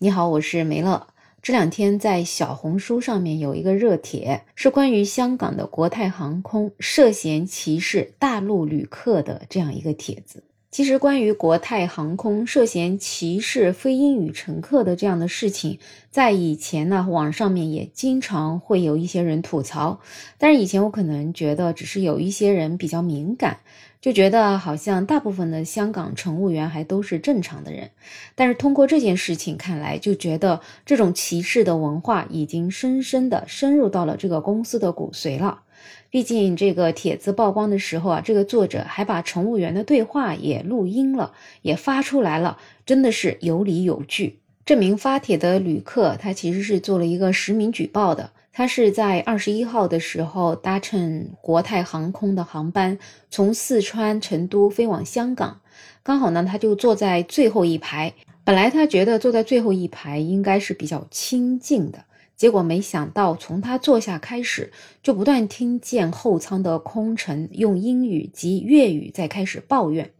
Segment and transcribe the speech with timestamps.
[0.00, 1.08] 你好，我是梅乐。
[1.42, 10.44] 这两天在小红书上面有一个热帖，是关于香港的国泰航空涉嫌歧视大陆旅客的这样一个帖子。
[10.70, 15.78] 其实，关于国泰航空涉嫌歧视非英语乘客的这样的事情，
[16.10, 19.98] 在以前呢，网上面也经常会有一些人吐槽。
[20.36, 23.60] 但是以前我可能觉得，只是有一些人比较敏感，
[24.02, 27.90] 就觉得好像大部分的香港乘务员还都是正常的人。
[28.34, 35.62] 但是通过这件事情看来，就觉得这种歧视的文化已经深深的深入到了这个公司的骨髓了。
[36.10, 41.32] 毕竟这个帖子曝光的时候啊，这个作者还把乘务员的对话也录音了，
[41.62, 44.40] 也发出来了，真的是有理有据。
[44.64, 48.30] 这名发帖的旅客，他其实是做了一个实名举报的。
[48.52, 52.98] 他是在二十一号的时候搭乘国泰航空的航班，
[53.30, 55.60] 从四川成都飞往香港，
[56.02, 58.12] 刚好呢，他就坐在最后一排。
[58.44, 62.04] 本来他觉得坐在最后一排应该是比较清静的。
[62.38, 64.72] 结果没想到，从他坐下开始，
[65.02, 70.12] 就不断听见后舱的空乘用英语及粤语在开始抱怨。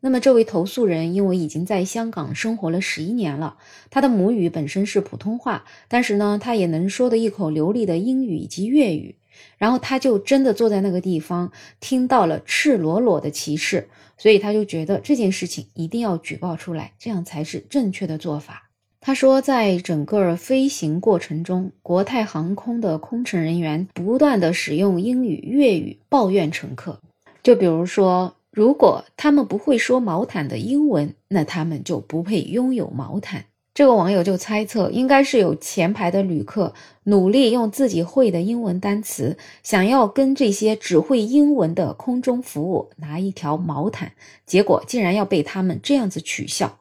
[0.00, 3.56] 那么，这位投诉人因为已经在香港生活了十一年了，
[3.88, 9.16] 他的母语本身是普通话，但是呢，他也能说的一口流利的英语以及粤语。
[9.56, 18.71] 然后他就真的坐在那个地方，听到了赤裸裸的歧视，所以他就觉得这件事情一定要举报出来，这样才是正确的做法。
[19.04, 27.00] 他说，在整个飞行过程中，国泰航空的空乘人员不断的使用英语、粤语抱怨乘客。
[27.42, 33.44] 就比如说，如果他们不会说毛毯的英文，那他们就不配拥有毛毯。
[33.74, 36.72] 这个网友就猜测，应该是有前排的旅客
[37.02, 44.12] 努力用自己会的英文单词，想要跟这些只会英文的空中服务拿一条毛毯，
[44.46, 46.78] 结果竟然要被他们这样子取笑。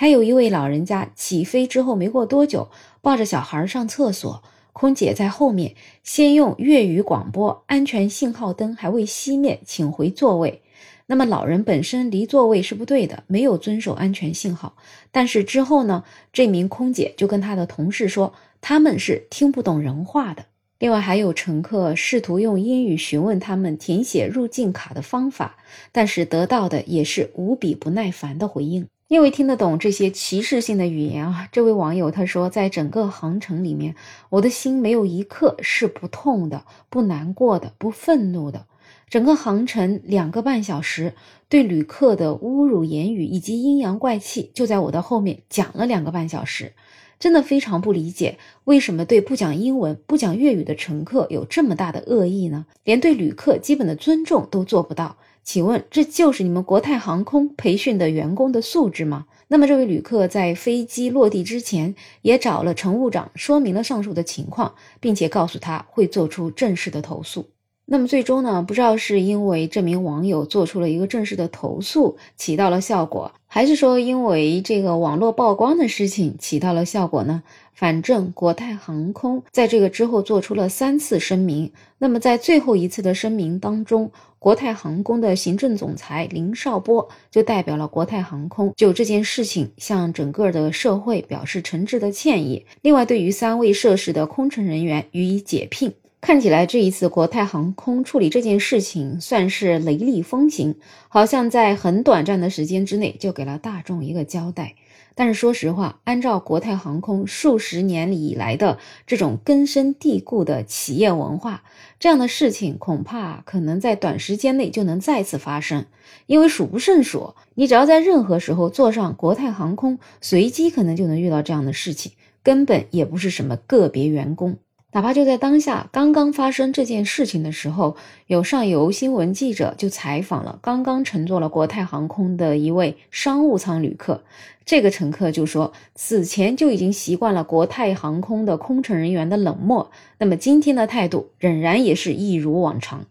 [0.00, 2.68] 还有一位老人家起飞之后没过多久，
[3.02, 10.62] 抱着小孩上厕所，空姐在后面先用粤语广播，安全信号灯还未熄灭，请回座位。
[11.06, 14.76] 那么老人本身离座位是不对的，没有遵守安全信号。
[15.10, 20.44] 但是之后呢，这名空姐就跟他的同事说，他们是听不懂人话的。
[20.78, 25.56] 另外还有乘客试图用英语询问他们填写入境卡的方法，
[25.90, 28.86] 但是得到的也是无比不耐烦的回应。
[29.08, 33.96] 因为听得懂这些歧视性的语言啊，这位网友他说，在整个航程里面，
[34.28, 38.66] 我的心没有一刻是不痛的、不难过的、不愤怒的。
[39.08, 41.14] 整个航程两个半小时，
[41.48, 46.74] 对旅客的侮辱言语以及阴阳怪气，就在我的后面讲了两个半小时，
[47.18, 52.66] 真的非常不理解，为什么对不讲英文、不讲粤语的乘客有这么大的恶意呢？
[52.84, 55.16] 连对旅客基本的尊重都做不到。
[55.48, 59.24] 请问这就是你们国泰航空培训的员工的素质吗？
[59.46, 67.46] 那么这位旅客在飞机落地之前也找了乘务长说明了上述的情况，并且告诉他会做出正式的投诉。
[67.86, 68.62] 那么最终呢？
[68.62, 77.42] 不知道是因为这名网友做出了一个正式的投诉起到了效果，还是说因为这个网络曝光的事情起到了效果呢？
[77.74, 81.72] 反正国泰航空在这个之后做出了三次声明。
[81.98, 92.64] 那么在最后一次的声明当中，国泰航空的行政总裁林绍波就代表了国泰航空就这件事情向整个的社会表示诚挚的歉意。
[92.82, 95.92] 另外，对于三位涉事的空乘人员予以解聘。
[96.20, 100.74] 看起来这一次国泰航空处理这件事情算是雷厉风行，
[101.08, 104.74] 好像在很短暂的时间之内就给了大众一个交代。
[105.14, 111.62] 但是说实话，按照国泰航空数十年以来的这种根深蒂固的企业文化，
[111.98, 115.86] 这样的事情恐怕可能在短时间内就能再次发生，
[116.26, 117.34] 因为数不胜数。
[117.54, 122.12] 你只要在任何时候坐上国泰航空，随机可能就能遇到这样的事情，
[122.42, 124.58] 根本也不是什么个别员工。
[124.90, 127.94] 哪怕就在当下刚刚发生这件事情的时候，
[128.26, 134.22] 有上游新闻记者就采访了刚刚乘坐了国泰航空的一位商务舱旅客。
[134.64, 143.04] 这个乘客就说，此前就已经习惯了国泰航空的空乘人员的冷漠，那么今天的态度仍然也是一如往常。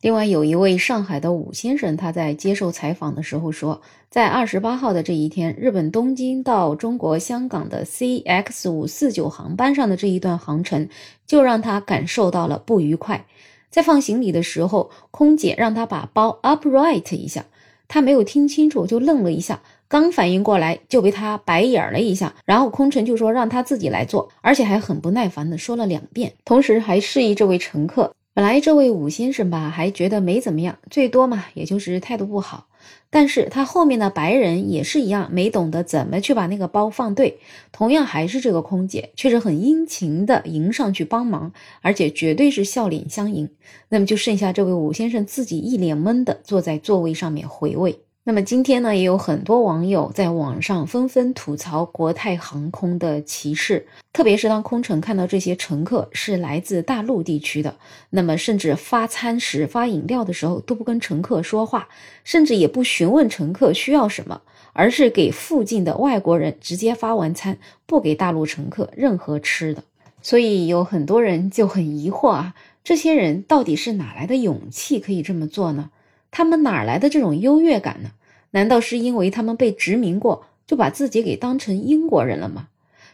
[0.00, 10.88] 另外，有一位上海的武先生，他在接受采访的时候说，在二十八号的这一天，日本东京到中国香港的 CX 五四九航班上的这一段航程，
[11.26, 13.26] 就让他感受到了不愉快。
[13.70, 17.46] 在放行李的时候，空姐让他把包 upright 一下，
[17.88, 28.14] 他没有听清楚，就愣了一下，刚反应过来就被他白眼了一下，然后空乘就说让他自己来做，而且还很不耐烦的说了两遍，同时还示意这位乘客。
[28.38, 32.68] 本来这位武先生吧，还觉得没怎么样，最多嘛，也就是态度不好。
[33.10, 37.40] 但是他后面的白人也是一样，没懂得怎么去把那个包放对。
[37.72, 41.52] 同样还是这个空姐，却是很殷勤的迎上去帮忙，
[41.82, 43.50] 而且绝对是笑脸相迎。
[43.88, 47.98] 那么就剩下这位武先生自己一脸懵的坐在座位上面回味。
[48.28, 57.74] 那么今天呢，也有很多网友在网上纷纷吐槽国泰航空的歧视，特别是当空乘看到这些乘客是来自大陆地区的，
[58.10, 61.88] 那么甚至发餐时、发饮料的时候都不跟乘客说话，
[62.22, 64.42] 甚至也不询问乘客需要什么，
[64.74, 69.82] 而是给附近的外国人直接发完餐，不给大陆乘客任何吃的。
[70.20, 72.54] 所以有很多人就很疑惑啊，
[72.84, 75.88] 这些人到底是哪来的勇气可以这么做呢？
[76.30, 78.10] 他们哪来的这种优越感呢？
[78.50, 82.68] 难道是因为他们被殖民过，就把自己给当成英国人了吗？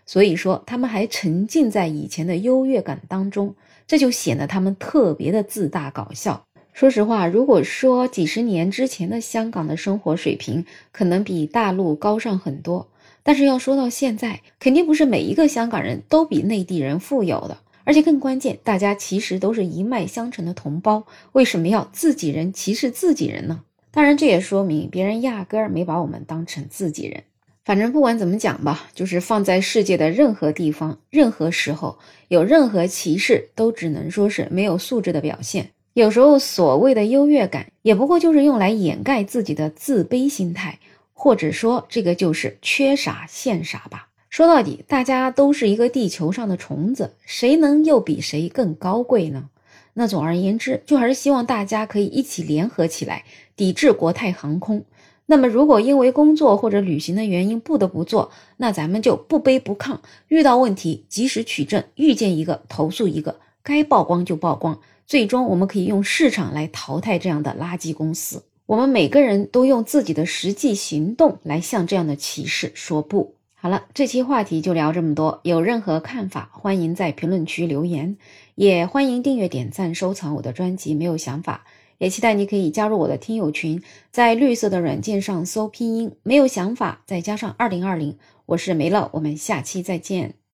[0.06, 3.54] 所以说他们还沉浸在以前的优越感当中，
[3.86, 6.44] 这就显得他们特别的自大搞笑。
[6.72, 12.88] 说实话，如果说几十年之前的香港的生活水平可能比大陆高上很多，
[13.22, 17.58] 但是要说到现在，肯定不是每一个香港人都比内地人富有的。
[17.84, 23.60] 而且更关键，大家其实都是一脉相承的同胞，为什么要自己人歧视自己人呢？
[23.94, 27.22] 当然，这也说明别人压根儿没把我们当成自己人。
[27.64, 31.96] 反正不管怎么讲吧，就是放在世界的任何地方、任何时候，
[32.26, 35.70] 有任何歧视，都只能说是没有素质的表现。
[35.92, 40.80] 有时候所谓的优越感，也不过就是用来掩盖自己的自卑心态，
[41.12, 44.08] 或者说这个就是缺傻现傻吧。
[44.28, 49.50] 说到底，大家都是一个地球上的虫子，谁能又比谁更高贵呢？
[49.94, 53.24] 那总而言之，就还是希望大家可以一起联合起来
[53.56, 54.84] 抵制国泰航空。
[55.26, 59.98] 那么，如果因为工作或者旅行的原因不得不做，那咱们就不卑不亢，
[60.28, 64.78] 遇到问题及时取证，遇见一个投诉一个，该曝光就曝光。
[65.06, 68.42] 最终，我们可以用市场来淘汰这样的垃圾公司。
[68.66, 73.34] 我们每个人都用自己的实际行动来向这样的歧视说不。
[73.64, 75.40] 好了，这期话题就聊这么多。
[75.42, 78.18] 有任何看法，欢迎在评论区留言，
[78.56, 80.92] 也欢迎订阅、点赞、收藏我的专辑。
[80.92, 81.64] 没有想法，
[81.96, 90.34] 也期待你可以加入我的听友群，在绿色的软件上搜拼音“没有想法”，再加上二零二零，我是梅乐，我们下期再见。